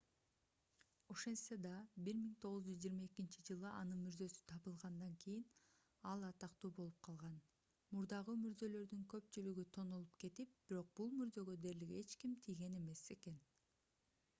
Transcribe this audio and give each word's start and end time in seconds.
ошентсе 1.15 1.57
да 1.65 1.73
1922-жылы 2.05 3.69
анын 3.81 3.99
мүрзөсү 4.05 4.41
табылгандан 4.53 5.13
кийин 5.25 5.43
ал 6.13 6.25
атактуу 6.31 6.73
болуп 6.81 6.97
калган 7.09 7.37
мурдагы 7.97 8.37
мүрзөлөрдүн 8.47 9.05
көпчүлүгү 9.15 9.67
тонолуп 9.79 10.17
кетип 10.27 10.59
бирок 10.63 10.91
бул 11.03 11.13
мүрзөгө 11.21 11.59
дээрлик 11.69 11.97
эч 12.03 12.17
ким 12.27 12.37
тийген 12.49 12.81
эмес 12.85 13.05
экен 13.19 13.39